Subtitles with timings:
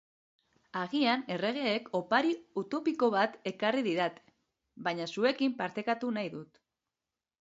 [0.83, 4.35] Agian erregeek opari utopiko bat ekarri didate,
[4.89, 6.63] baina zuekin partekatu nahi dut.